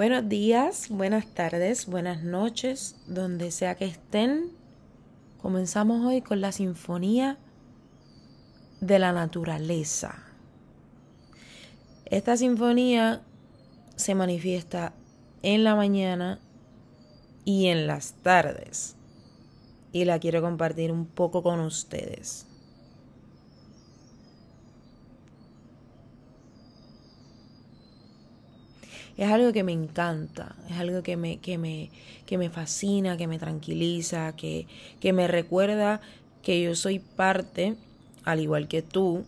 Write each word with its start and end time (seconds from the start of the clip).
Buenos 0.00 0.30
días, 0.30 0.88
buenas 0.88 1.26
tardes, 1.26 1.84
buenas 1.84 2.22
noches, 2.22 2.96
donde 3.06 3.50
sea 3.50 3.74
que 3.74 3.84
estén. 3.84 4.50
Comenzamos 5.42 6.06
hoy 6.06 6.22
con 6.22 6.40
la 6.40 6.52
sinfonía 6.52 7.36
de 8.80 8.98
la 8.98 9.12
naturaleza. 9.12 10.24
Esta 12.06 12.38
sinfonía 12.38 13.20
se 13.94 14.14
manifiesta 14.14 14.94
en 15.42 15.64
la 15.64 15.74
mañana 15.74 16.40
y 17.44 17.66
en 17.66 17.86
las 17.86 18.14
tardes. 18.22 18.96
Y 19.92 20.06
la 20.06 20.18
quiero 20.18 20.40
compartir 20.40 20.92
un 20.92 21.04
poco 21.04 21.42
con 21.42 21.60
ustedes. 21.60 22.46
Es 29.20 29.30
algo 29.30 29.52
que 29.52 29.64
me 29.64 29.72
encanta, 29.72 30.56
es 30.70 30.78
algo 30.78 31.02
que 31.02 31.18
me, 31.18 31.40
que 31.40 31.58
me, 31.58 31.90
que 32.24 32.38
me 32.38 32.48
fascina, 32.48 33.18
que 33.18 33.26
me 33.26 33.38
tranquiliza, 33.38 34.34
que, 34.34 34.66
que 34.98 35.12
me 35.12 35.28
recuerda 35.28 36.00
que 36.42 36.62
yo 36.62 36.74
soy 36.74 37.00
parte, 37.00 37.76
al 38.24 38.40
igual 38.40 38.66
que 38.66 38.80
tú, 38.80 39.26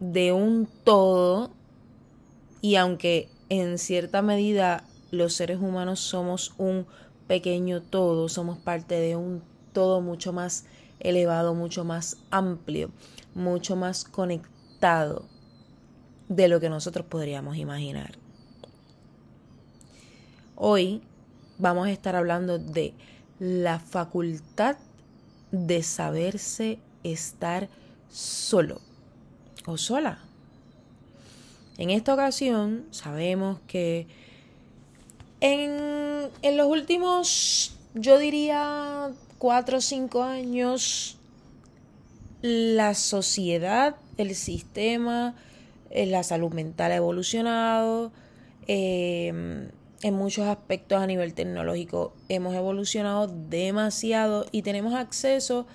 de 0.00 0.32
un 0.32 0.66
todo 0.84 1.50
y 2.62 2.76
aunque 2.76 3.28
en 3.50 3.76
cierta 3.76 4.22
medida 4.22 4.84
los 5.10 5.34
seres 5.34 5.58
humanos 5.60 6.00
somos 6.00 6.54
un 6.56 6.86
pequeño 7.26 7.82
todo, 7.82 8.30
somos 8.30 8.56
parte 8.56 8.94
de 8.94 9.16
un 9.16 9.42
todo 9.74 10.00
mucho 10.00 10.32
más 10.32 10.64
elevado, 10.98 11.54
mucho 11.54 11.84
más 11.84 12.16
amplio, 12.30 12.90
mucho 13.34 13.76
más 13.76 14.04
conectado 14.04 15.26
de 16.30 16.48
lo 16.48 16.58
que 16.58 16.70
nosotros 16.70 17.04
podríamos 17.04 17.58
imaginar. 17.58 18.22
Hoy 20.64 21.02
vamos 21.58 21.88
a 21.88 21.90
estar 21.90 22.14
hablando 22.14 22.60
de 22.60 22.94
la 23.40 23.80
facultad 23.80 24.76
de 25.50 25.82
saberse 25.82 26.78
estar 27.02 27.68
solo 28.08 28.80
o 29.66 29.76
sola. 29.76 30.20
En 31.78 31.90
esta 31.90 32.14
ocasión 32.14 32.86
sabemos 32.92 33.58
que 33.66 34.06
en, 35.40 36.30
en 36.42 36.56
los 36.56 36.68
últimos, 36.68 37.76
yo 37.94 38.20
diría, 38.20 39.10
cuatro 39.38 39.78
o 39.78 39.80
cinco 39.80 40.22
años, 40.22 41.18
la 42.40 42.94
sociedad, 42.94 43.96
el 44.16 44.36
sistema, 44.36 45.34
eh, 45.90 46.06
la 46.06 46.22
salud 46.22 46.52
mental 46.52 46.92
ha 46.92 46.96
evolucionado. 46.96 48.12
Eh, 48.68 49.72
en 50.02 50.14
muchos 50.14 50.46
aspectos 50.46 51.00
a 51.00 51.06
nivel 51.06 51.32
tecnológico 51.32 52.12
hemos 52.28 52.54
evolucionado 52.54 53.28
demasiado 53.28 54.46
y 54.50 54.62
tenemos 54.62 54.94
acceso 54.94 55.66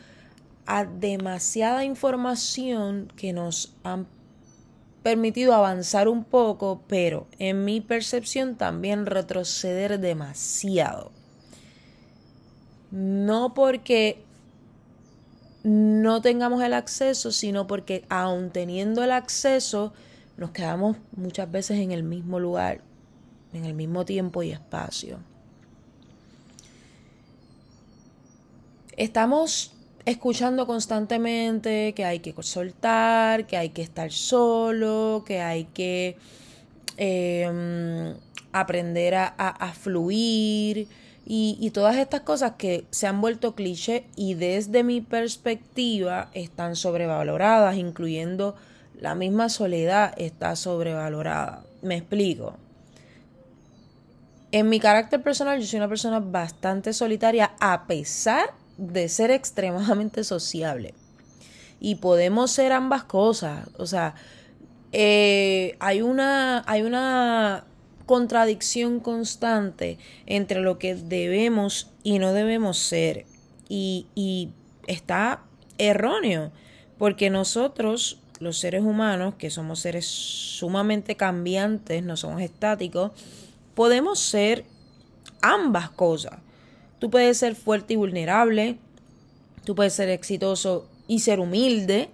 a 0.66 0.84
demasiada 0.84 1.86
información 1.86 3.12
que 3.16 3.32
nos 3.32 3.74
han 3.84 4.06
permitido 5.02 5.54
avanzar 5.54 6.10
un 6.10 6.26
poco, 6.26 6.82
pero 6.88 7.28
en 7.40 7.64
mi 7.64 7.80
percepción 7.80 8.58
también 8.58 9.06
retroceder 9.06 9.98
demasiado. 10.02 11.14
No 12.92 13.54
porque 13.54 14.22
no 15.64 16.22
tengamos 16.22 16.62
el 16.62 16.74
acceso, 16.74 17.32
sino 17.32 17.68
porque 17.68 18.04
aun 18.10 18.50
teniendo 18.50 19.02
el 19.06 19.12
acceso, 19.12 19.94
nos 20.36 20.52
quedamos 20.52 20.98
muchas 21.16 21.50
veces 21.50 21.80
en 21.80 21.94
el 21.94 22.04
mismo 22.04 22.42
lugar 22.42 22.82
en 23.54 23.66
el 23.66 23.74
mismo 23.74 24.06
tiempo 24.06 24.44
y 24.44 24.52
espacio. 24.52 25.20
Estamos 28.96 29.74
escuchando 30.06 30.66
constantemente 30.66 31.94
que 31.94 32.06
hay 32.06 32.20
que 32.20 32.34
soltar, 32.42 33.46
que 33.46 33.58
hay 33.58 33.70
que 33.70 33.82
estar 33.82 34.12
solo, 34.12 35.24
que 35.26 35.42
hay 35.42 35.66
que 35.66 36.18
em, 36.98 38.16
aprender 38.54 39.16
a, 39.16 39.74
fluir 39.80 40.88
y, 41.26 41.58
y, 41.60 41.70
todas 41.72 41.98
estas 41.98 42.22
cosas 42.22 42.54
que 42.58 42.86
se 42.90 43.06
han 43.06 43.20
vuelto 43.20 43.54
cliché 43.54 44.06
y 44.16 44.34
desde 44.34 44.84
mi 44.84 45.02
perspectiva 45.02 46.30
están 46.34 46.76
sobrevaloradas, 46.76 47.76
incluyendo 47.76 48.56
la 49.00 49.14
misma 49.14 49.50
soledad 49.50 50.14
está 50.18 50.56
sobrevalorada. 50.56 51.66
Me 51.82 51.98
explico. 51.98 52.56
En 54.58 54.70
mi 54.70 54.80
carácter 54.80 55.22
personal, 55.22 55.60
yo 55.60 55.68
soy 55.68 55.78
una 55.78 55.88
persona 55.88 56.20
bastante 56.20 56.92
solitaria 56.92 57.52
a 57.60 57.86
pesar 57.86 58.56
de 58.80 59.08
ser 59.08 59.30
extremadamente 59.30 60.24
sociable. 60.24 60.96
Y 61.80 61.96
podemos 61.96 62.50
ser 62.50 62.72
ambas 62.72 63.04
cosas. 63.04 63.70
O 63.78 63.86
sea, 63.86 64.16
eh, 64.94 65.78
hay, 65.80 66.02
una, 66.02 66.64
hay 66.66 66.82
una 66.82 67.66
contradicción 68.08 69.00
constante 69.00 70.00
entre 70.26 70.62
lo 70.62 70.80
que 70.80 70.96
debemos 70.96 71.92
y 72.02 72.18
no 72.18 72.34
debemos 72.34 72.80
ser. 72.80 73.28
Y, 73.70 74.08
y 74.16 74.50
está 74.88 75.44
erróneo, 75.78 76.52
porque 76.98 77.30
nosotros, 77.30 78.20
los 78.40 78.58
seres 78.58 78.82
humanos, 78.82 79.36
que 79.38 79.52
somos 79.52 79.82
seres 79.82 80.08
sumamente 80.08 81.16
cambiantes, 81.16 82.02
no 82.02 82.18
somos 82.18 82.42
estáticos, 82.42 83.12
podemos 83.78 84.18
ser 84.18 84.66
ambas 85.40 85.92
cosas. 85.92 86.40
Tú 86.98 87.12
puedes 87.12 87.38
ser 87.38 87.54
fuerte 87.54 87.94
y 87.94 87.96
vulnerable, 87.96 88.80
tú 89.66 89.76
puedes 89.76 89.94
ser 89.94 90.10
exitoso 90.10 90.90
y 91.08 91.20
ser 91.20 91.40
humilde, 91.40 92.10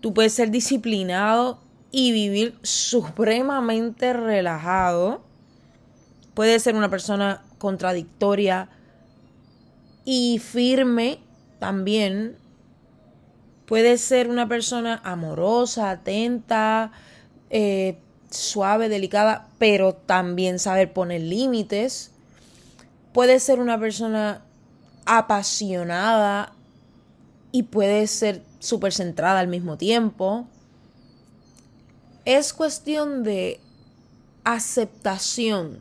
tú 0.00 0.14
puedes 0.14 0.32
ser 0.32 0.50
disciplinado 0.50 1.58
y 1.90 2.12
vivir 2.12 2.58
supremamente 2.62 4.14
relajado, 4.14 5.22
puedes 6.32 6.62
ser 6.62 6.74
una 6.74 6.88
persona 6.88 7.42
contradictoria 7.58 8.70
y 10.06 10.38
firme 10.38 11.18
también, 11.58 12.38
puedes 13.66 14.00
ser 14.00 14.30
una 14.30 14.48
persona 14.48 15.02
amorosa, 15.04 15.90
atenta, 15.90 16.92
eh, 17.50 17.98
suave, 18.34 18.88
delicada, 18.88 19.48
pero 19.58 19.94
también 19.94 20.58
saber 20.58 20.92
poner 20.92 21.20
límites. 21.20 22.10
Puede 23.12 23.40
ser 23.40 23.60
una 23.60 23.78
persona 23.78 24.42
apasionada 25.06 26.52
y 27.52 27.64
puede 27.64 28.06
ser 28.06 28.42
súper 28.58 28.92
centrada 28.92 29.40
al 29.40 29.48
mismo 29.48 29.78
tiempo. 29.78 30.46
Es 32.24 32.52
cuestión 32.52 33.22
de 33.22 33.60
aceptación 34.44 35.78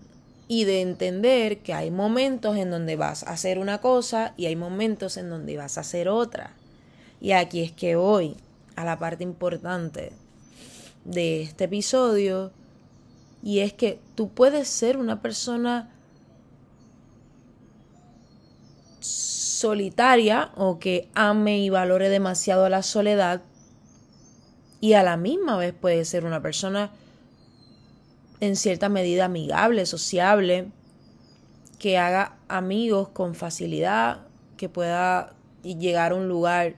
y 0.48 0.66
de 0.66 0.82
entender 0.82 1.60
que 1.60 1.74
hay 1.74 1.90
momentos 1.90 2.58
en 2.58 2.70
donde 2.70 2.96
vas 2.96 3.24
a 3.24 3.32
hacer 3.32 3.60
una 3.60 3.80
cosa 3.80 4.34
y 4.38 4.46
hay 4.46 4.56
momentos 4.56 5.18
en 5.18 5.30
donde 5.30 5.58
vas 5.58 5.78
a 5.78 5.82
hacer 5.82 6.10
otra. 6.10 6.54
Y 7.22 7.32
aquí 7.32 7.62
es 7.62 7.72
que 7.72 7.96
voy 7.96 8.36
a 8.76 8.84
la 8.84 9.00
parte 9.00 9.24
importante 9.24 10.12
de 11.06 11.42
este 11.42 11.66
episodio 11.66 12.52
y 13.42 13.60
es 13.60 13.74
que 13.74 14.00
tú 14.16 14.30
puedes 14.30 14.68
ser 14.68 14.98
una 14.98 15.22
persona 15.22 15.90
solitaria 19.00 20.52
o 20.56 20.80
que 20.80 21.10
ame 21.14 21.60
y 21.60 21.70
valore 21.70 22.10
demasiado 22.10 22.70
la 22.70 22.84
soledad 22.84 23.42
y 24.80 24.94
a 24.94 25.04
la 25.04 25.18
misma 25.18 25.58
vez 25.58 25.74
puede 25.74 26.04
ser 26.06 26.26
una 26.26 26.42
persona 26.42 26.92
en 28.42 28.58
cierta 28.58 28.90
medida 28.90 29.26
amigable, 29.26 29.86
sociable, 29.86 30.68
que 31.80 31.98
haga 31.98 32.36
amigos 32.50 33.08
con 33.10 33.36
facilidad, 33.36 34.28
que 34.58 34.68
pueda 34.68 35.34
llegar 35.64 36.12
a 36.12 36.16
un 36.16 36.28
lugar 36.28 36.76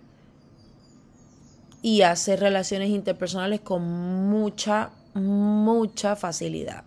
y 1.86 2.02
hacer 2.02 2.40
relaciones 2.40 2.90
interpersonales 2.90 3.62
con 3.62 3.84
mucha, 3.84 4.90
mucha 5.14 6.16
facilidad. 6.16 6.84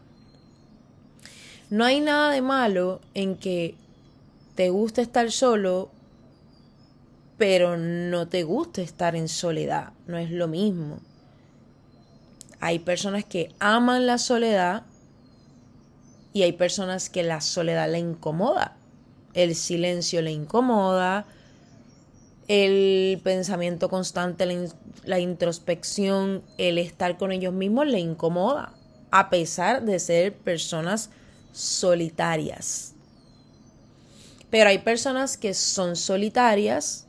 No 1.70 1.84
hay 1.84 2.00
nada 2.00 2.32
de 2.32 2.42
malo 2.42 3.00
en 3.14 3.36
que 3.36 3.76
te 4.56 4.70
guste 4.70 5.00
estar 5.02 5.30
solo, 5.30 5.88
pero 7.36 7.76
no 7.76 8.26
te 8.26 8.42
guste 8.42 8.82
estar 8.82 9.14
en 9.14 9.28
soledad. 9.28 9.92
No 10.08 10.18
es 10.18 10.32
lo 10.32 10.48
mismo. 10.48 10.98
Hay 12.58 12.80
personas 12.80 13.24
que 13.24 13.54
aman 13.60 14.04
la 14.04 14.18
soledad 14.18 14.82
y 16.32 16.42
hay 16.42 16.54
personas 16.54 17.08
que 17.08 17.22
la 17.22 17.40
soledad 17.40 17.88
le 17.88 18.00
incomoda. 18.00 18.76
El 19.32 19.54
silencio 19.54 20.22
le 20.22 20.32
incomoda, 20.32 21.24
el 22.48 23.20
pensamiento 23.22 23.90
constante, 23.90 24.46
la, 25.04 25.18
introspección, 25.18 26.42
el 26.56 26.78
estar 26.78 27.18
con 27.18 27.30
ellos 27.30 27.52
mismos 27.52 27.86
le 27.86 28.00
incomoda. 28.00 28.72
a 29.10 29.30
pesar 29.30 29.84
de 29.84 29.98
ser 30.00 30.34
personas 30.34 31.08
solitarias. 31.52 32.92
Pero 34.50 34.68
hay 34.68 34.78
personas 34.80 35.38
que 35.38 35.54
son 35.54 35.96
solitarias, 35.96 37.06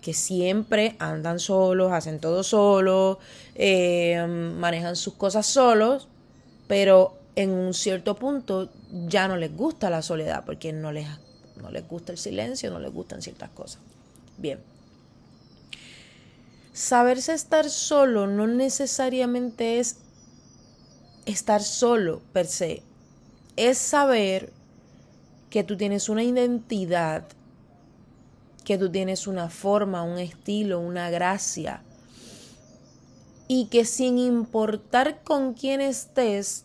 que 0.00 0.14
siempre 0.14 0.96
andan 0.98 1.38
solos, 1.38 1.92
hacen 1.92 2.18
todo 2.18 2.42
solos, 2.42 3.18
eh, 3.54 4.26
manejan 4.26 4.96
sus 4.96 5.14
cosas 5.14 5.44
solos, 5.44 6.08
pero 6.66 7.18
en 7.36 7.50
un 7.50 7.74
cierto 7.74 8.16
punto 8.16 8.70
ya 9.06 9.28
no 9.28 9.36
les 9.36 9.54
gusta 9.54 9.90
la 9.90 10.00
soledad 10.00 10.44
porque 10.46 10.72
no 10.72 10.92
les, 10.92 11.06
no 11.60 11.70
les 11.70 11.86
gusta 11.86 12.12
el 12.12 12.18
silencio, 12.18 12.70
no 12.70 12.80
les 12.80 12.92
gustan 12.92 13.20
ciertas 13.20 13.50
cosas. 13.50 13.80
Bien. 14.38 14.60
Saberse 16.72 17.34
estar 17.34 17.68
solo 17.70 18.28
no 18.28 18.46
necesariamente 18.46 19.80
es 19.80 19.96
estar 21.26 21.60
solo 21.60 22.22
per 22.32 22.46
se. 22.46 22.84
Es 23.56 23.78
saber 23.78 24.52
que 25.50 25.64
tú 25.64 25.76
tienes 25.76 26.08
una 26.08 26.22
identidad, 26.22 27.26
que 28.64 28.78
tú 28.78 28.90
tienes 28.90 29.26
una 29.26 29.50
forma, 29.50 30.04
un 30.04 30.18
estilo, 30.18 30.78
una 30.78 31.10
gracia. 31.10 31.82
Y 33.48 33.66
que 33.66 33.84
sin 33.84 34.18
importar 34.18 35.24
con 35.24 35.54
quién 35.54 35.80
estés, 35.80 36.64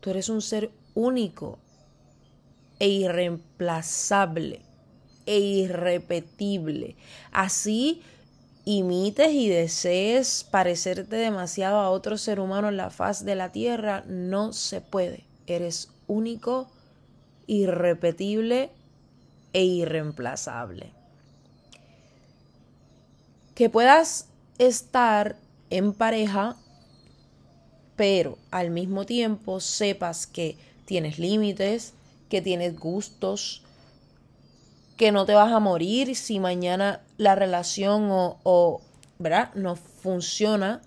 tú 0.00 0.10
eres 0.10 0.28
un 0.28 0.42
ser 0.42 0.70
único 0.94 1.58
e 2.78 2.88
irreemplazable 2.88 4.73
e 5.26 5.38
irrepetible. 5.38 6.96
Así 7.32 8.02
imites 8.64 9.32
y 9.32 9.48
desees 9.48 10.44
parecerte 10.44 11.16
demasiado 11.16 11.78
a 11.78 11.90
otro 11.90 12.16
ser 12.16 12.40
humano 12.40 12.68
en 12.68 12.76
la 12.76 12.90
faz 12.90 13.24
de 13.24 13.34
la 13.34 13.52
tierra, 13.52 14.04
no 14.06 14.52
se 14.52 14.80
puede. 14.80 15.24
Eres 15.46 15.90
único, 16.06 16.68
irrepetible 17.46 18.70
e 19.52 19.64
irreemplazable. 19.64 20.92
Que 23.54 23.70
puedas 23.70 24.28
estar 24.58 25.36
en 25.70 25.92
pareja, 25.92 26.56
pero 27.96 28.38
al 28.50 28.70
mismo 28.70 29.06
tiempo 29.06 29.60
sepas 29.60 30.26
que 30.26 30.56
tienes 30.86 31.18
límites, 31.18 31.94
que 32.28 32.42
tienes 32.42 32.78
gustos, 32.78 33.63
que 34.96 35.12
no 35.12 35.26
te 35.26 35.34
vas 35.34 35.52
a 35.52 35.60
morir 35.60 36.14
si 36.14 36.38
mañana 36.38 37.00
la 37.16 37.34
relación 37.34 38.08
o, 38.10 38.80
¿verdad? 39.18 39.52
no 39.54 39.76
funciona, 39.76 40.82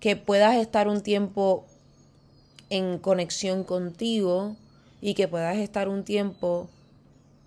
que 0.00 0.16
puedas 0.16 0.56
estar 0.56 0.88
un 0.88 1.00
tiempo 1.00 1.66
en 2.70 2.98
conexión 2.98 3.64
contigo 3.64 4.56
y 5.00 5.14
que 5.14 5.28
puedas 5.28 5.56
estar 5.58 5.88
un 5.88 6.04
tiempo 6.04 6.68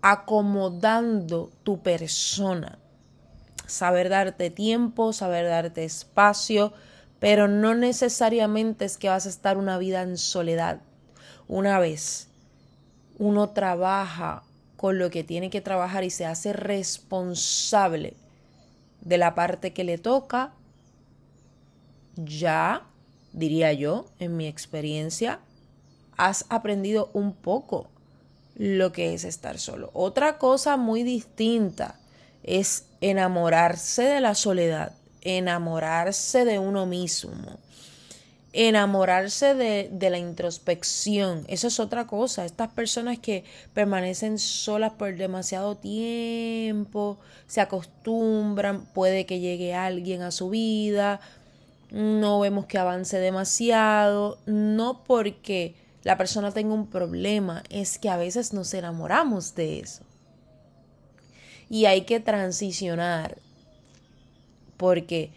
acomodando 0.02 1.52
tu 1.64 1.82
persona. 1.82 2.78
Saber 3.66 4.10
darte 4.10 4.52
tiempo, 4.52 5.12
saber 5.12 5.48
darte 5.48 5.84
espacio, 5.84 6.74
pero 7.20 7.48
no 7.48 7.74
necesariamente 7.74 8.86
es 8.86 8.98
que 8.98 9.10
vas 9.10 9.26
a 9.26 9.30
estar 9.30 9.58
una 9.58 9.80
vida 9.80 10.04
en 10.04 10.18
soledad. 10.18 10.82
Una 11.48 11.80
vez 11.80 12.30
uno 13.18 13.50
trabaja 13.50 14.44
con 14.78 15.00
lo 15.00 15.10
que 15.10 15.24
tiene 15.24 15.50
que 15.50 15.62
trabajar 15.62 16.04
y 16.04 16.10
se 16.10 16.26
hace 16.26 16.54
responsable 16.54 18.14
de 19.02 19.18
la 19.18 19.36
parte 19.36 19.74
que 19.74 19.84
le 19.84 19.98
toca, 19.98 20.54
ya, 22.16 22.84
diría 23.34 23.74
yo, 23.74 24.06
en 24.20 24.38
mi 24.38 24.48
experiencia, 24.48 25.40
has 26.18 26.46
aprendido 26.50 27.10
un 27.14 27.34
poco 27.34 27.88
lo 28.56 28.92
que 28.92 29.14
es 29.14 29.24
estar 29.24 29.60
solo. 29.60 29.92
Otra 29.94 30.38
cosa 30.38 30.78
muy 30.78 31.04
distinta 31.04 32.00
es 32.44 32.86
enamorarse 33.02 34.04
de 34.04 34.22
la 34.22 34.36
soledad, 34.36 34.94
enamorarse 35.22 36.46
de 36.46 36.60
uno 36.60 36.86
mismo 36.86 37.60
enamorarse 38.56 39.54
de, 39.54 40.10
la 40.10 40.18
introspección. 40.18 41.44
Eso 41.50 41.68
es 41.68 41.80
otra 41.82 42.08
cosa. 42.08 42.46
Estas 42.46 42.72
personas 42.72 43.20
que 43.20 43.44
permanecen 43.74 44.40
solas 44.40 44.94
por 44.94 45.14
demasiado 45.18 45.76
tiempo, 45.76 47.20
se 47.48 47.60
acostumbran, 47.60 48.86
puede 48.86 49.26
que 49.26 49.42
llegue 49.42 49.74
alguien 49.74 50.22
a 50.22 50.32
su 50.32 50.50
vida, 50.50 51.20
no 51.92 52.40
vemos 52.40 52.66
que 52.66 52.78
avance 52.78 53.20
demasiado, 53.20 54.40
no 54.46 55.04
porque 55.04 55.76
la 56.04 56.18
persona 56.18 56.52
tenga 56.52 56.74
un 56.74 56.88
problema, 56.88 57.62
es 57.70 58.00
que 58.00 58.10
a 58.10 58.16
veces 58.16 58.54
nos 58.54 58.74
enamoramos 58.74 59.54
de 59.56 59.80
eso. 59.80 60.04
Y 61.70 61.88
hay 61.88 62.02
que 62.04 62.22
transicionar 62.22 63.38
porque 64.78 65.32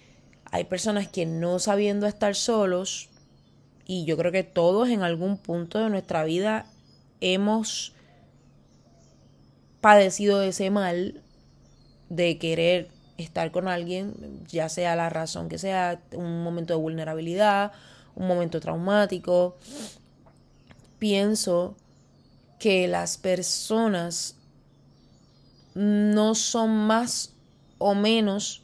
hay 0.50 0.64
personas 0.64 1.08
que 1.08 1.26
no 1.26 1.58
sabiendo 1.58 2.06
estar 2.06 2.34
solos, 2.34 3.08
y 3.86 4.04
yo 4.04 4.16
creo 4.16 4.32
que 4.32 4.44
todos 4.44 4.88
en 4.88 5.02
algún 5.02 5.38
punto 5.38 5.78
de 5.78 5.88
nuestra 5.90 6.24
vida 6.24 6.66
hemos 7.20 7.94
padecido 9.80 10.40
de 10.40 10.48
ese 10.48 10.70
mal 10.70 11.22
de 12.08 12.38
querer 12.38 12.88
estar 13.16 13.50
con 13.50 13.68
alguien, 13.68 14.44
ya 14.46 14.68
sea 14.68 14.94
la 14.94 15.08
razón 15.10 15.48
que 15.48 15.58
sea, 15.58 16.00
un 16.12 16.42
momento 16.42 16.74
de 16.74 16.80
vulnerabilidad, 16.80 17.72
un 18.14 18.28
momento 18.28 18.60
traumático. 18.60 19.56
Pienso 20.98 21.76
que 22.58 22.88
las 22.88 23.18
personas 23.18 24.36
no 25.74 26.34
son 26.34 26.70
más 26.70 27.32
o 27.78 27.94
menos 27.94 28.62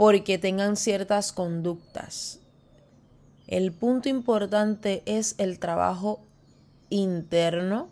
porque 0.00 0.38
tengan 0.38 0.76
ciertas 0.76 1.30
conductas. 1.30 2.38
El 3.46 3.70
punto 3.70 4.08
importante 4.08 5.02
es 5.04 5.34
el 5.36 5.58
trabajo 5.58 6.22
interno, 6.88 7.90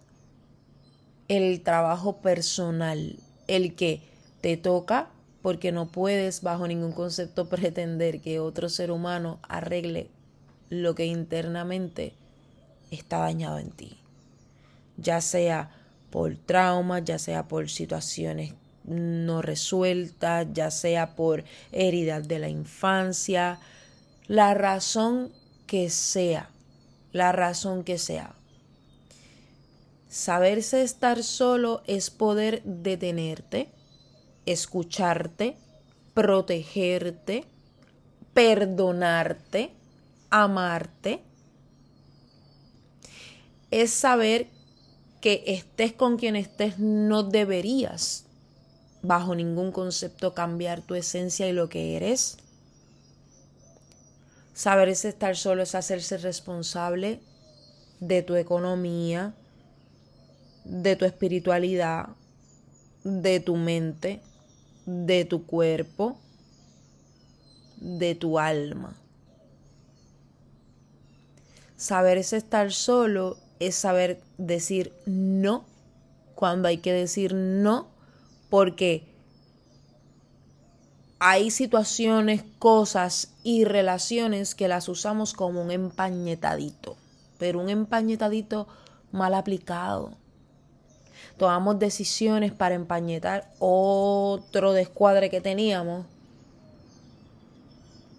el 1.28 1.60
trabajo 1.60 2.22
personal, 2.22 3.19
el 3.46 3.75
que 3.75 4.00
te 4.40 4.56
toca 4.56 5.10
porque 5.43 5.70
no 5.70 5.88
puedes 5.88 6.40
bajo 6.40 6.66
ningún 6.66 6.93
concepto 6.93 7.46
pretender 7.50 8.22
que 8.22 8.40
otro 8.40 8.71
ser 8.71 8.90
humano 8.90 9.38
arregle 9.42 10.09
lo 10.71 10.94
que 10.94 11.04
internamente 11.04 12.14
está 12.90 13.18
dañado 13.18 13.59
en 13.59 13.71
ti, 13.71 13.99
ya 14.97 15.21
sea 15.21 15.73
por 16.09 16.35
traumas, 16.38 17.04
ya 17.04 17.18
sea 17.18 17.49
por 17.49 17.68
situaciones 17.68 18.54
no 18.88 19.42
resuelta, 19.42 20.45
ya 20.52 20.71
sea 20.71 21.14
por 21.14 21.45
heridas 21.73 22.26
de 22.28 22.38
la 22.38 22.49
infancia, 22.49 23.59
la 24.26 24.54
razón 24.54 25.33
que 25.66 25.90
sea, 25.90 26.50
la 27.12 27.33
razón 27.33 27.85
que 27.85 27.99
sea. 27.99 28.35
Saberse 30.09 30.83
estar 30.83 31.23
solo 31.23 31.83
es 31.87 32.11
poder 32.11 32.62
detenerte, 32.64 33.68
escucharte, 34.47 35.57
protegerte, 36.14 37.45
perdonarte, 38.33 39.71
amarte. 40.30 41.21
Es 43.71 43.90
saber 43.90 44.49
que 45.21 45.45
estés 45.47 45.92
con 45.92 46.16
quien 46.16 46.37
estés 46.37 46.78
no 46.78 47.23
deberías 47.23 48.27
bajo 49.02 49.35
ningún 49.35 49.73
concepto 49.73 50.35
cambiar 50.35 50.83
tu 50.83 50.95
esencia 50.95 51.49
y 51.49 51.52
lo 51.52 51.69
que 51.69 51.97
eres. 51.97 52.38
Saber 54.55 54.88
estar 54.88 55.37
solo 55.37 55.62
es 55.62 55.75
hacerse 55.75 56.19
responsable 56.19 57.21
de 58.00 58.23
tu 58.23 58.35
economía, 58.35 59.35
de 60.64 60.97
tu 60.97 61.05
espiritualidad, 61.05 62.09
de 63.05 63.40
tu 63.40 63.57
mente, 63.57 64.21
de 64.87 65.25
tu 65.25 65.47
cuerpo, 65.47 66.19
de 67.81 68.14
tu 68.14 68.38
alma. 68.38 68.97
Saber 71.76 72.19
estar 72.19 72.73
solo 72.73 73.37
es 73.61 73.76
saber 73.76 74.21
decir 74.37 74.93
no 75.07 75.64
cuando 76.35 76.69
hay 76.69 76.78
que 76.78 76.93
decir 76.93 77.35
no 77.35 77.88
porque 78.50 79.05
hay 81.19 81.50
situaciones, 81.50 82.45
cosas 82.59 83.33
y 83.43 83.64
relaciones 83.64 84.55
que 84.55 84.69
las 84.69 84.88
usamos 84.88 85.33
como 85.33 85.62
un 85.62 85.71
empañetadito, 85.71 86.97
pero 87.38 87.61
un 87.61 87.69
empañetadito 87.71 88.69
mal 89.11 89.35
aplicado. 89.35 90.12
Tomamos 91.37 91.78
decisiones 91.78 92.52
para 92.52 92.75
empañetar 92.75 93.50
otro 93.59 94.73
descuadre 94.73 95.31
que 95.31 95.40
teníamos 95.40 96.07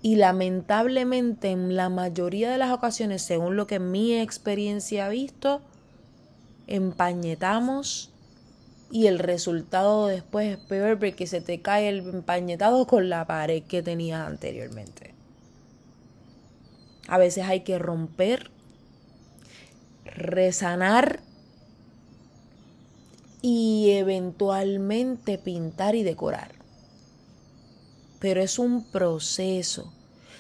Y 0.02 0.16
lamentablemente 0.16 1.52
en 1.52 1.76
la 1.76 1.90
mayoría 1.90 2.50
de 2.50 2.58
las 2.58 2.72
ocasiones, 2.72 3.22
según 3.22 3.58
lo 3.58 3.68
que 3.68 3.80
mi 3.80 4.18
experiencia 4.18 5.06
ha 5.06 5.10
visto, 5.10 5.62
empañetamos 6.68 8.10
y 8.92 9.08
el 9.08 9.20
resultado 9.20 10.08
después 10.08 10.58
es 10.58 10.58
peor 10.58 10.98
porque 10.98 11.28
se 11.28 11.42
te 11.42 11.62
cae 11.62 11.90
el 11.90 12.00
empañetado 12.00 12.88
con 12.88 13.10
la 13.10 13.26
pared 13.28 13.64
que 13.64 13.84
tenías 13.84 14.28
anteriormente. 14.28 15.14
A 17.08 17.18
veces 17.18 17.46
hay 17.46 17.62
que 17.62 17.80
romper, 17.80 18.52
resanar 20.06 21.22
y 23.42 23.92
eventualmente 23.92 25.38
pintar 25.38 25.96
y 25.96 26.04
decorar. 26.04 26.52
Pero 28.20 28.42
es 28.42 28.60
un 28.60 28.84
proceso. 28.84 29.94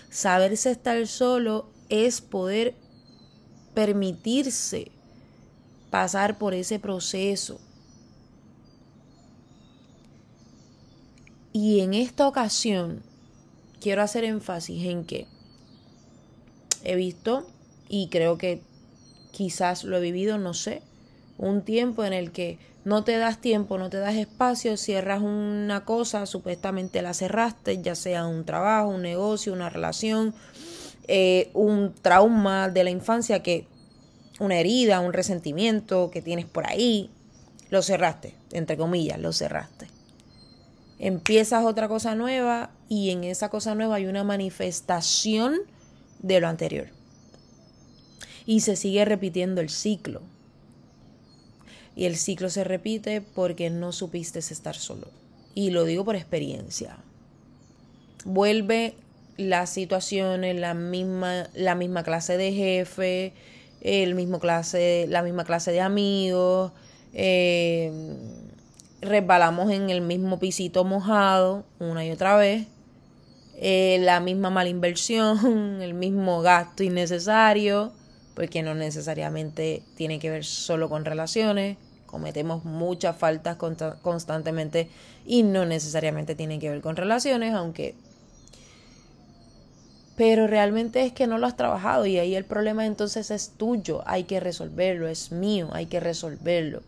Saberse 0.10 0.72
estar 0.72 1.08
solo 1.08 1.70
es 1.88 2.22
poder 2.22 2.75
permitirse 3.74 4.91
pasar 5.89 6.38
por 6.38 6.53
ese 6.53 6.79
proceso. 6.79 7.60
Y 11.51 11.79
en 11.79 11.94
esta 11.94 12.27
ocasión 12.27 13.01
quiero 13.82 14.01
hacer 14.01 14.24
énfasis 14.24 14.86
en 14.86 15.06
que 15.06 15.27
he 16.84 16.96
visto 16.96 17.48
y 17.88 18.10
creo 18.10 18.38
que 18.38 18.62
quizás 19.32 19.84
lo 19.84 19.98
he 19.98 20.01
vivido, 20.01 20.38
no 20.38 20.53
sé, 20.53 20.82
un 21.38 21.63
tiempo 21.63 22.03
en 22.03 22.13
el 22.13 22.32
que 22.32 22.60
no 22.86 23.03
te 23.03 23.18
das 23.18 23.39
tiempo, 23.41 23.77
no 23.77 23.89
te 23.89 23.98
das 23.98 24.15
espacio, 24.15 24.77
cierras 24.77 25.22
una 25.22 25.86
cosa, 25.86 26.25
supuestamente 26.25 27.01
la 27.01 27.13
cerraste, 27.13 27.82
ya 27.82 27.96
sea 27.96 28.25
un 28.25 28.46
trabajo, 28.46 28.89
un 28.89 29.01
negocio, 29.01 29.53
una 29.53 29.70
relación, 29.70 30.34
eh, 31.08 31.50
un 31.53 31.94
trauma 32.01 32.70
de 32.70 32.84
la 32.84 32.89
infancia 32.89 33.41
que 33.41 33.68
una 34.39 34.58
herida, 34.58 35.01
un 35.01 35.13
resentimiento 35.13 36.10
que 36.12 36.22
tienes 36.22 36.46
por 36.46 36.68
ahí, 36.68 37.10
lo 37.70 37.82
cerraste, 37.82 38.36
entre 38.51 38.77
comillas, 38.77 39.20
lo 39.20 39.34
cerraste. 39.34 39.99
Empiezas 41.00 41.63
otra 41.63 41.88
cosa 41.88 42.13
nueva 42.13 42.72
y 42.89 43.12
en 43.12 43.24
esa 43.24 43.50
cosa 43.50 43.74
nueva 43.74 43.96
hay 43.96 44.06
una 44.06 44.25
manifestación 44.25 45.62
de 46.22 46.41
lo 46.41 46.50
anterior. 46.50 46.88
Y 48.46 48.60
se 48.60 48.75
sigue 48.75 49.06
repitiendo 49.06 49.62
el 49.62 49.70
ciclo. 49.70 50.22
Y 51.96 52.06
el 52.06 52.18
ciclo 52.18 52.50
se 52.50 52.63
repite 52.63 53.22
porque 53.22 53.70
no 53.70 53.94
supiste 53.94 54.39
estar 54.39 54.75
solo. 54.75 55.08
Y 55.56 55.72
lo 55.72 55.86
digo 55.86 56.03
por 56.03 56.15
experiencia. 56.15 56.98
Vuelve 58.25 58.96
la 59.38 59.68
situación 59.68 60.44
en 60.44 60.60
la 60.60 60.74
misma, 60.74 61.48
la 61.53 61.75
misma 61.75 62.03
clase 62.03 62.36
de 62.36 62.51
jefe, 62.51 63.34
el 63.82 64.15
mismo 64.15 64.39
clase, 64.39 65.06
la 65.08 65.24
misma 65.24 65.46
clase 65.46 65.72
de 65.72 65.79
amigos, 65.79 66.74
eh, 67.13 67.91
resbalamos 69.01 69.72
en 69.72 69.89
el 69.89 70.01
mismo 70.01 70.39
pisito 70.39 70.84
mojado 70.84 71.63
una 71.79 72.06
y 72.06 72.12
otra 72.12 72.36
vez, 72.36 72.68
eh, 73.58 74.00
la 74.01 74.20
misma 74.20 74.50
mala 74.50 74.70
inversión, 74.70 75.82
el 75.82 75.94
mismo 75.94 76.41
gasto 76.41 76.84
innecesario, 76.84 77.91
porque 78.36 78.63
no 78.63 78.74
necesariamente 78.75 79.84
tiene 79.96 80.20
que 80.20 80.29
ver 80.29 80.46
solo 80.46 80.89
con 80.89 81.06
relaciones, 81.06 81.77
cometemos 82.06 82.65
muchas 82.65 83.15
faltas 83.18 83.58
constantemente 84.01 84.89
y 85.25 85.44
no 85.44 85.65
necesariamente 85.65 86.36
tiene 86.36 86.58
que 86.58 86.70
ver 86.70 86.82
con 86.82 86.96
relaciones, 86.96 87.53
aunque 87.53 87.96
pero 90.20 90.48
realmente 90.48 91.06
es 91.06 91.13
que 91.13 91.27
no 91.27 91.38
lo 91.38 91.48
has 91.48 91.56
trabajado 91.56 92.06
y 92.06 92.18
ahí 92.18 92.36
el 92.36 92.44
problema 92.44 92.86
entonces 92.86 93.32
es 93.32 93.51
tuyo, 93.51 94.03
hay 94.06 94.25
que 94.25 94.41
resolverlo, 94.41 95.08
es 95.08 95.32
mío, 95.32 95.70
hay 95.72 95.86
que 95.86 96.01
resolverlo. 96.01 96.82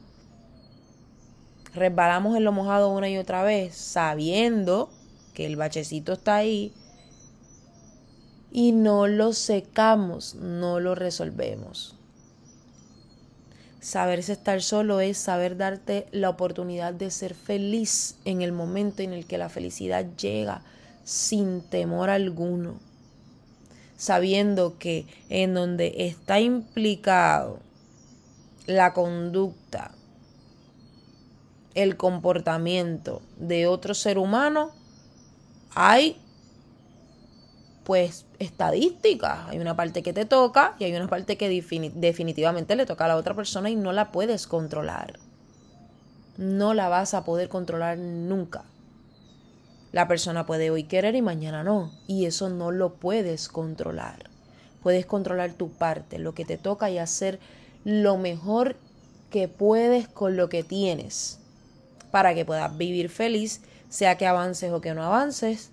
Resbalamos 1.74 2.36
en 2.36 2.44
lo 2.44 2.52
mojado 2.52 2.90
una 2.90 3.10
y 3.10 3.18
otra 3.18 3.44
vez, 3.44 3.76
sabiendo 3.76 4.90
que 5.34 5.46
el 5.46 5.56
bachecito 5.56 6.14
está 6.14 6.36
ahí 6.36 6.74
y 8.52 8.74
no 8.74 9.08
lo 9.08 9.34
secamos, 9.34 10.36
no 10.36 10.80
lo 10.80 10.96
resolvemos. 10.96 11.96
Saberse 13.80 14.34
estar 14.34 14.62
solo 14.62 15.00
es 15.00 15.18
saber 15.18 15.58
darte 15.58 16.08
la 16.12 16.30
oportunidad 16.30 16.94
de 16.94 17.10
ser 17.10 17.34
feliz 17.34 18.16
en 18.26 18.42
el 18.42 18.52
momento 18.52 19.02
en 19.02 19.14
el 19.14 19.26
que 19.26 19.38
la 19.38 19.50
felicidad 19.50 20.06
llega 20.18 20.62
sin 21.04 21.62
temor 21.62 22.10
alguno 22.10 22.80
sabiendo 24.02 24.80
que 24.80 25.06
en 25.30 25.54
donde 25.54 25.94
está 26.08 26.40
implicado 26.40 27.60
la 28.66 28.94
conducta, 28.94 29.92
el 31.74 31.98
comportamiento 31.98 33.22
de 33.38 33.68
otro 33.68 33.94
ser 33.94 34.18
humano, 34.18 34.72
hay 35.74 36.18
pues 37.84 38.26
estadísticas. 38.40 39.50
Hay 39.50 39.60
una 39.60 39.76
parte 39.76 40.04
que 40.04 40.14
te 40.14 40.26
toca 40.26 40.76
y 40.80 40.86
hay 40.86 40.96
una 40.96 41.08
parte 41.08 41.38
que 41.38 41.50
definitivamente 41.50 42.76
le 42.76 42.86
toca 42.86 43.06
a 43.06 43.08
la 43.08 43.18
otra 43.18 43.34
persona 43.34 43.70
y 43.70 43.76
no 43.76 43.92
la 43.92 44.12
puedes 44.12 44.48
controlar. 44.48 45.20
No 46.38 46.74
la 46.74 46.90
vas 46.90 47.14
a 47.14 47.24
poder 47.24 47.50
controlar 47.50 47.98
nunca. 47.98 48.64
La 49.92 50.08
persona 50.08 50.46
puede 50.46 50.72
hoy 50.72 50.84
querer 50.86 51.16
y 51.16 51.22
mañana 51.22 51.64
no, 51.64 51.92
y 52.08 52.26
eso 52.26 52.50
no 52.50 52.72
lo 52.72 52.94
puedes 52.94 53.50
controlar. 53.50 54.30
Puedes 54.82 55.06
controlar 55.06 55.52
tu 55.54 55.70
parte, 55.70 56.18
lo 56.18 56.34
que 56.34 56.46
te 56.46 56.58
toca 56.58 56.90
y 56.90 56.98
hacer 56.98 57.40
lo 57.84 58.18
mejor 58.18 58.78
que 59.30 59.48
puedes 59.48 60.08
con 60.08 60.38
lo 60.38 60.48
que 60.48 60.64
tienes 60.64 61.41
para 62.12 62.36
que 62.36 62.46
puedas 62.46 62.78
vivir 62.78 63.10
feliz, 63.10 63.62
sea 63.90 64.18
que 64.18 64.28
avances 64.28 64.72
o 64.72 64.82
que 64.82 64.94
no 64.94 65.04
avances, 65.04 65.72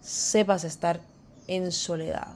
sepas 0.00 0.64
estar 0.64 1.00
en 1.46 1.72
soledad. 1.72 2.28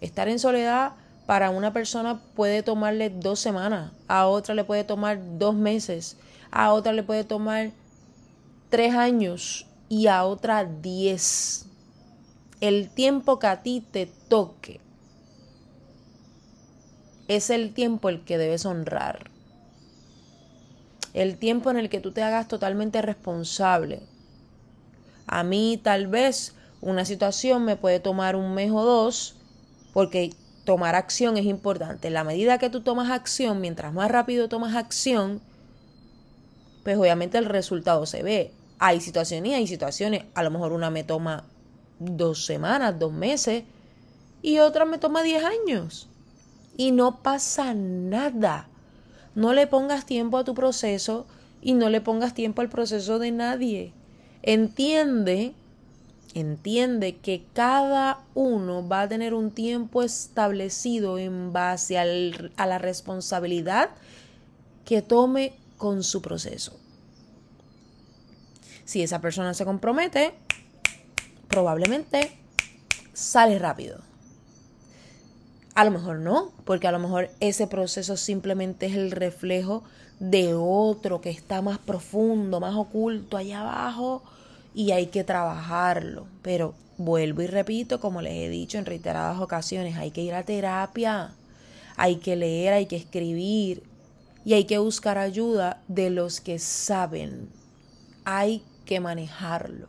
Estar 0.00 0.28
en 0.28 0.38
soledad 0.38 0.92
para 1.26 1.50
una 1.50 1.72
persona 1.72 2.20
puede 2.34 2.62
tomarle 2.62 3.10
dos 3.10 3.40
semanas, 3.40 3.92
a 4.08 4.26
otra 4.26 4.54
le 4.54 4.64
puede 4.64 4.84
tomar 4.84 5.18
dos 5.38 5.54
meses, 5.54 6.16
a 6.50 6.72
otra 6.72 6.92
le 6.92 7.02
puede 7.02 7.24
tomar 7.24 7.70
tres 8.68 8.94
años 8.94 9.66
y 9.88 10.06
a 10.06 10.24
otra 10.24 10.64
10. 10.64 11.66
El 12.60 12.90
tiempo 12.90 13.38
que 13.38 13.46
a 13.46 13.62
ti 13.62 13.86
te 13.90 14.06
toque 14.06 14.80
es 17.28 17.50
el 17.50 17.72
tiempo 17.72 18.08
el 18.08 18.24
que 18.24 18.38
debes 18.38 18.66
honrar. 18.66 19.33
El 21.14 21.38
tiempo 21.38 21.70
en 21.70 21.78
el 21.78 21.88
que 21.88 22.00
tú 22.00 22.12
te 22.12 22.22
hagas 22.22 22.48
totalmente 22.48 23.00
responsable. 23.00 24.02
A 25.26 25.42
mí 25.42 25.80
tal 25.82 26.06
vez 26.06 26.54
una 26.82 27.06
situación 27.06 27.64
me 27.64 27.76
puede 27.76 28.00
tomar 28.00 28.36
un 28.36 28.52
mes 28.52 28.70
o 28.70 28.84
dos 28.84 29.36
porque 29.94 30.34
tomar 30.64 30.94
acción 30.94 31.38
es 31.38 31.46
importante. 31.46 32.08
En 32.08 32.14
la 32.14 32.24
medida 32.24 32.58
que 32.58 32.68
tú 32.68 32.82
tomas 32.82 33.10
acción, 33.10 33.60
mientras 33.60 33.94
más 33.94 34.10
rápido 34.10 34.48
tomas 34.48 34.74
acción, 34.74 35.40
pues 36.82 36.98
obviamente 36.98 37.38
el 37.38 37.46
resultado 37.46 38.04
se 38.04 38.22
ve 38.22 38.52
hay 38.78 39.00
situaciones 39.00 39.52
y 39.52 39.54
hay 39.54 39.66
situaciones. 39.66 40.24
A 40.34 40.42
lo 40.42 40.50
mejor 40.50 40.72
una 40.72 40.90
me 40.90 41.04
toma 41.04 41.44
dos 41.98 42.44
semanas, 42.44 42.98
dos 42.98 43.12
meses 43.12 43.64
y 44.42 44.58
otra 44.58 44.84
me 44.84 44.98
toma 44.98 45.22
diez 45.22 45.42
años. 45.42 46.08
Y 46.76 46.92
no 46.92 47.22
pasa 47.22 47.72
nada. 47.72 48.68
No 49.34 49.52
le 49.52 49.66
pongas 49.66 50.06
tiempo 50.06 50.38
a 50.38 50.44
tu 50.44 50.54
proceso 50.54 51.26
y 51.60 51.74
no 51.74 51.88
le 51.88 52.00
pongas 52.00 52.34
tiempo 52.34 52.62
al 52.62 52.68
proceso 52.68 53.18
de 53.18 53.32
nadie. 53.32 53.92
Entiende, 54.42 55.54
entiende 56.34 57.16
que 57.16 57.44
cada 57.52 58.20
uno 58.34 58.86
va 58.86 59.02
a 59.02 59.08
tener 59.08 59.34
un 59.34 59.50
tiempo 59.50 60.02
establecido 60.02 61.18
en 61.18 61.52
base 61.52 61.98
a 61.98 62.66
la 62.66 62.78
responsabilidad 62.78 63.90
que 64.84 65.02
tome 65.02 65.54
con 65.78 66.02
su 66.04 66.22
proceso. 66.22 66.78
Si 68.84 69.02
esa 69.02 69.20
persona 69.20 69.54
se 69.54 69.64
compromete, 69.64 70.34
probablemente 71.48 72.36
sale 73.14 73.58
rápido. 73.58 73.98
A 75.74 75.84
lo 75.84 75.90
mejor 75.90 76.20
no, 76.20 76.52
porque 76.64 76.86
a 76.86 76.92
lo 76.92 77.00
mejor 77.00 77.30
ese 77.40 77.66
proceso 77.66 78.16
simplemente 78.16 78.86
es 78.86 78.94
el 78.94 79.10
reflejo 79.10 79.82
de 80.20 80.54
otro 80.54 81.20
que 81.20 81.30
está 81.30 81.62
más 81.62 81.78
profundo, 81.78 82.60
más 82.60 82.76
oculto 82.76 83.36
allá 83.36 83.60
abajo 83.62 84.22
y 84.72 84.92
hay 84.92 85.06
que 85.06 85.24
trabajarlo. 85.24 86.26
Pero 86.42 86.74
vuelvo 86.96 87.42
y 87.42 87.48
repito, 87.48 87.98
como 87.98 88.22
les 88.22 88.34
he 88.34 88.48
dicho 88.48 88.78
en 88.78 88.86
reiteradas 88.86 89.40
ocasiones, 89.40 89.96
hay 89.96 90.12
que 90.12 90.22
ir 90.22 90.34
a 90.34 90.44
terapia, 90.44 91.32
hay 91.96 92.16
que 92.16 92.36
leer, 92.36 92.72
hay 92.72 92.86
que 92.86 92.96
escribir 92.96 93.82
y 94.44 94.54
hay 94.54 94.64
que 94.64 94.78
buscar 94.78 95.18
ayuda 95.18 95.82
de 95.88 96.10
los 96.10 96.40
que 96.40 96.60
saben. 96.60 97.48
Hay 98.24 98.62
que 98.84 99.00
manejarlo. 99.00 99.88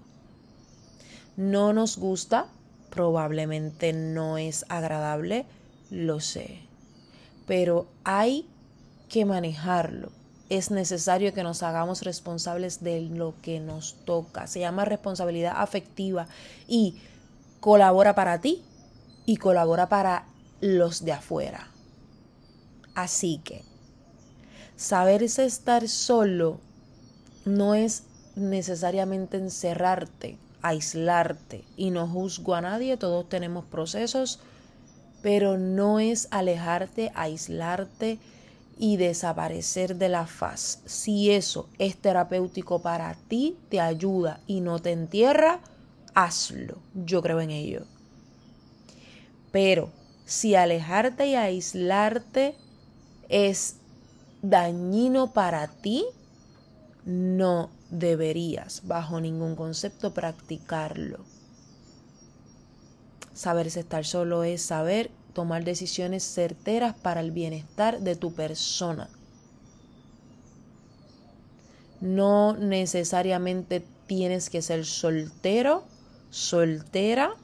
No 1.38 1.74
nos 1.74 1.98
gusta, 1.98 2.48
probablemente 2.90 3.94
no 3.94 4.38
es 4.38 4.66
agradable, 4.70 5.46
lo 5.90 6.20
sé, 6.20 6.62
pero 7.46 7.88
hay 8.04 8.48
que 9.10 9.26
manejarlo. 9.26 10.12
Es 10.50 10.70
necesario 10.72 11.34
que 11.34 11.44
nos 11.44 11.64
hagamos 11.64 12.04
responsables 12.04 12.84
de 12.84 13.02
lo 13.02 13.34
que 13.42 13.60
nos 13.60 13.96
toca. 14.06 14.46
Se 14.48 14.60
llama 14.60 14.86
responsabilidad 14.86 15.54
afectiva 15.58 16.28
y 16.68 17.02
colabora 17.60 18.14
para 18.14 18.42
ti 18.42 18.64
y 19.26 19.38
colabora 19.38 19.90
para 19.90 20.28
los 20.62 21.04
de 21.04 21.14
afuera. 21.14 21.72
Así 22.94 23.42
que 23.44 23.64
saberse 24.76 25.46
estar 25.46 25.88
solo 25.88 26.60
no 27.46 27.76
es 27.76 28.04
necesariamente 28.36 29.38
encerrarte, 29.38 30.38
aislarte. 30.62 31.64
Y 31.76 31.92
no 31.92 32.08
juzgo 32.08 32.56
a 32.56 32.62
nadie, 32.62 32.98
todos 32.98 33.28
tenemos 33.30 33.66
procesos, 33.66 34.40
pero 35.26 35.58
no 35.58 36.00
es 36.00 36.28
alejarte, 36.30 37.12
aislarte 37.16 38.20
y 38.78 38.98
desaparecer 38.98 39.96
de 39.96 40.08
la 40.08 40.28
faz. 40.28 40.84
Si 40.86 41.32
eso 41.32 41.68
es 41.80 41.98
terapéutico 41.98 42.84
para 42.84 43.16
ti, 43.28 43.58
te 43.70 43.82
ayuda 43.82 44.40
y 44.46 44.62
no 44.62 44.78
te 44.78 44.92
entierra, 44.92 45.62
hazlo. 46.14 46.78
Yo 46.94 47.24
creo 47.24 47.42
en 47.42 47.50
ello. 47.50 47.88
Pero 49.52 49.90
si 50.26 50.54
alejarte 50.54 51.26
y 51.26 51.34
aislarte 51.34 52.54
es 53.28 53.78
dañino 54.44 55.34
para 55.34 55.70
ti, 55.70 56.06
no 57.04 57.72
deberías 57.90 58.86
bajo 58.86 59.20
ningún 59.20 59.56
concepto 59.56 60.14
practicarlo. 60.14 61.26
Saberse 63.36 63.82
estar 63.82 64.06
solo 64.06 64.44
es 64.46 64.62
saber 64.62 65.12
tomar 65.34 65.66
decisiones 65.66 66.24
certeras 66.24 66.96
para 66.96 67.20
el 67.20 67.32
bienestar 67.32 68.00
de 68.00 68.16
tu 68.16 68.34
persona. 68.34 69.10
No 72.00 72.54
necesariamente 72.54 73.84
tienes 74.08 74.50
que 74.50 74.62
ser 74.62 74.86
soltero, 74.86 75.84
soltera, 76.30 77.36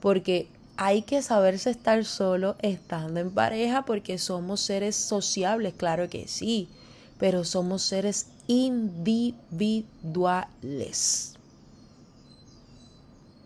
porque 0.00 0.48
hay 0.78 1.02
que 1.02 1.20
saberse 1.20 1.68
estar 1.70 2.06
solo 2.06 2.56
estando 2.60 3.20
en 3.20 3.30
pareja 3.30 3.84
porque 3.84 4.16
somos 4.16 4.62
seres 4.62 4.96
sociables, 4.96 5.74
claro 5.74 6.08
que 6.08 6.28
sí, 6.28 6.70
pero 7.18 7.44
somos 7.44 7.82
seres 7.82 8.28
individuales. 8.46 11.34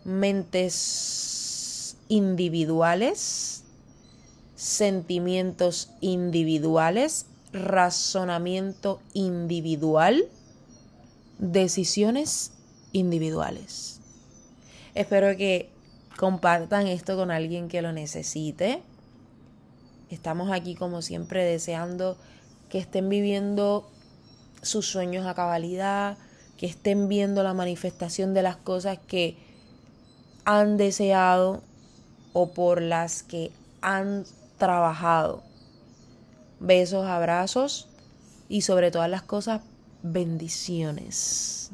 Mentes 0.05 1.40
individuales, 2.11 3.63
sentimientos 4.55 5.91
individuales, 6.01 7.25
razonamiento 7.53 8.99
individual, 9.13 10.25
decisiones 11.39 12.51
individuales. 12.91 14.01
Espero 14.93 15.37
que 15.37 15.69
compartan 16.17 16.87
esto 16.87 17.15
con 17.15 17.31
alguien 17.31 17.69
que 17.69 17.81
lo 17.81 17.93
necesite. 17.93 18.83
Estamos 20.09 20.51
aquí 20.51 20.75
como 20.75 21.01
siempre 21.01 21.45
deseando 21.45 22.17
que 22.67 22.79
estén 22.79 23.07
viviendo 23.07 23.89
sus 24.61 24.85
sueños 24.85 25.25
a 25.27 25.33
cabalidad, 25.33 26.17
que 26.57 26.65
estén 26.65 27.07
viendo 27.07 27.41
la 27.41 27.53
manifestación 27.53 28.33
de 28.33 28.43
las 28.43 28.57
cosas 28.57 28.99
que 29.07 29.37
han 30.43 30.75
deseado 30.75 31.63
o 32.33 32.51
por 32.51 32.81
las 32.81 33.23
que 33.23 33.51
han 33.81 34.25
trabajado. 34.57 35.43
Besos, 36.59 37.07
abrazos 37.07 37.87
y 38.49 38.61
sobre 38.61 38.91
todas 38.91 39.09
las 39.09 39.23
cosas, 39.23 39.61
bendiciones. 40.03 41.71